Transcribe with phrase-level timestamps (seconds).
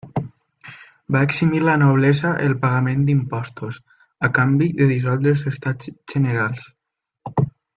[1.15, 3.77] Va eximir la noblesa el pagament d'impostos,
[4.29, 6.67] a canvi de dissoldre els Estats Generals.